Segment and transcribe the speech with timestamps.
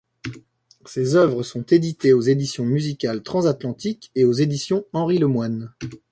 [0.87, 5.75] Ses œuvres sont éditées aux Éditions Musicales Transatlantiques et aux Éditions Henry Lemoine.